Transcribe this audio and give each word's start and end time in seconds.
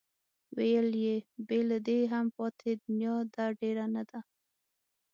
ویل 0.57 0.89
یې 1.05 1.15
بې 1.47 1.59
له 1.69 1.77
دې 1.87 1.99
هم 2.13 2.25
پاتې 2.37 2.69
دنیا 2.83 3.15
ده 3.33 3.45
ډېره 3.59 3.85
نه 3.95 4.03
ده. 4.09 4.19